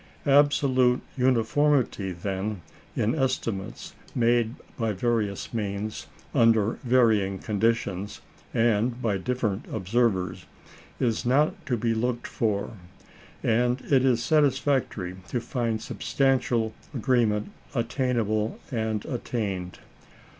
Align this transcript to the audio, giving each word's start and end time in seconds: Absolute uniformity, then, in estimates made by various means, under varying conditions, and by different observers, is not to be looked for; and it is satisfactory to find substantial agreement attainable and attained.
Absolute 0.25 1.01
uniformity, 1.15 2.11
then, 2.11 2.61
in 2.95 3.13
estimates 3.13 3.93
made 4.15 4.55
by 4.75 4.93
various 4.93 5.53
means, 5.53 6.07
under 6.33 6.79
varying 6.83 7.37
conditions, 7.37 8.19
and 8.51 8.99
by 8.99 9.15
different 9.19 9.63
observers, 9.71 10.47
is 10.99 11.23
not 11.23 11.63
to 11.67 11.77
be 11.77 11.93
looked 11.93 12.25
for; 12.25 12.71
and 13.43 13.81
it 13.91 14.03
is 14.03 14.23
satisfactory 14.23 15.17
to 15.27 15.39
find 15.39 15.83
substantial 15.83 16.73
agreement 16.95 17.51
attainable 17.75 18.59
and 18.71 19.05
attained. 19.05 19.77